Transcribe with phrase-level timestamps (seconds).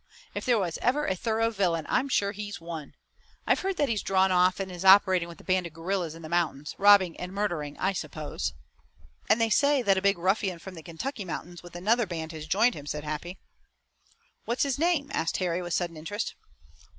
[0.33, 2.95] If there was ever a thorough villain I'm sure he's one.
[3.45, 6.23] I've heard that he's drawn off and is operating with a band of guerrillas in
[6.23, 8.53] the mountains, robbing and murdering, I suppose."
[9.29, 12.47] "And they say that a big ruffian from the Kentucky mountains with another band has
[12.47, 13.37] joined him," said Happy.
[14.45, 16.33] "What's his name?" asked Harry with sudden interest.